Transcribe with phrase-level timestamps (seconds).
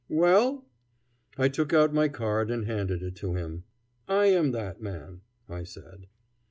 [0.09, 0.65] "Well?"
[1.37, 3.65] I took out my card and handed it to him.
[4.07, 6.07] "I am that man," I said.